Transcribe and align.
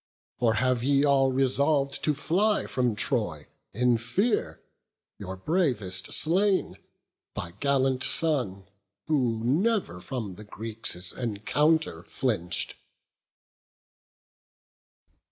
Or 0.39 0.55
have 0.55 0.81
ye 0.81 1.03
all 1.05 1.31
resolv'd 1.31 2.03
to 2.05 2.15
fly 2.15 2.65
from 2.65 2.95
Troy 2.95 3.45
In 3.71 3.99
fear, 3.99 4.59
your 5.19 5.37
bravest 5.37 6.11
slain, 6.11 6.79
thy 7.35 7.51
gallant 7.59 8.01
son, 8.01 8.67
Who 9.05 9.43
never 9.43 10.01
from 10.01 10.37
the 10.37 10.43
Greeks' 10.45 11.13
encounter 11.13 12.01
flinch'd?" 12.01 12.73